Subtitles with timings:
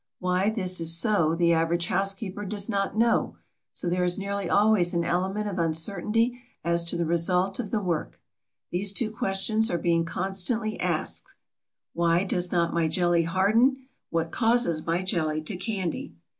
[0.17, 3.37] Why this is so the average housekeeper does not know;
[3.71, 7.79] so there is nearly always an element of uncertainty as to the result of the
[7.83, 8.19] work.
[8.71, 11.35] These two questions are being constantly asked:
[11.93, 16.15] "Why does not my jelly harden?" "What causes my jelly to candy?"